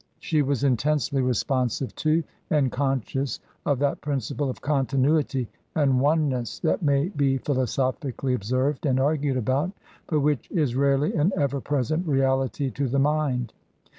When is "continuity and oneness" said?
4.59-6.57